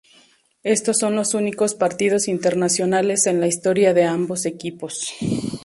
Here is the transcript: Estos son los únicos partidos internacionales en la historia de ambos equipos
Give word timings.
Estos 0.63 0.97
son 0.97 1.15
los 1.15 1.35
únicos 1.35 1.75
partidos 1.75 2.27
internacionales 2.27 3.27
en 3.27 3.39
la 3.39 3.45
historia 3.45 3.93
de 3.93 4.03
ambos 4.05 4.47
equipos 4.47 5.11